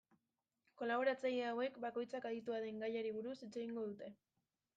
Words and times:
Kolaboratzaile 0.81 1.43
hauek, 1.49 1.77
bakoitzak 1.83 2.25
aditua 2.31 2.63
den 2.65 2.81
gaiari 2.87 3.13
buruz 3.19 3.37
hitz 3.39 3.53
egingo 3.55 3.87
dute. 3.93 4.11